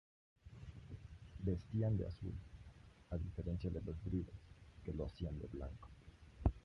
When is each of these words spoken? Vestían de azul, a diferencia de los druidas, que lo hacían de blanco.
Vestían 1.43 1.95
de 1.95 2.07
azul, 2.07 2.33
a 3.11 3.17
diferencia 3.19 3.69
de 3.69 3.81
los 3.83 4.03
druidas, 4.03 4.33
que 4.83 4.93
lo 4.95 5.05
hacían 5.05 5.37
de 5.37 5.45
blanco. 5.45 5.89